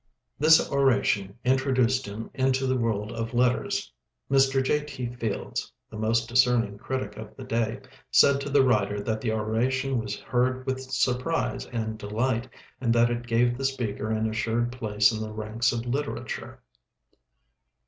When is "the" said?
2.65-2.75, 5.91-5.95, 7.37-7.43, 8.49-8.63, 9.21-9.31, 13.55-13.63, 15.21-15.31